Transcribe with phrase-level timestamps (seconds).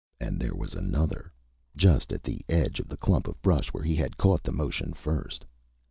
[0.19, 1.31] And there was another,
[1.75, 4.93] just at the edge of the clump of brush where he had caught the motion
[4.93, 5.45] first.